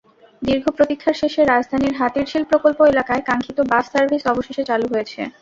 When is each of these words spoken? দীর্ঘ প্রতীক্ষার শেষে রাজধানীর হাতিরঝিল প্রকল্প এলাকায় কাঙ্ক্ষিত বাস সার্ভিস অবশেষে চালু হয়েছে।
দীর্ঘ 0.41 0.65
প্রতীক্ষার 0.77 1.19
শেষে 1.21 1.41
রাজধানীর 1.43 1.97
হাতিরঝিল 1.99 2.43
প্রকল্প 2.51 2.79
এলাকায় 2.85 3.25
কাঙ্ক্ষিত 3.29 3.57
বাস 3.71 3.85
সার্ভিস 3.91 4.23
অবশেষে 4.27 4.63
চালু 4.69 4.85
হয়েছে। 4.93 5.21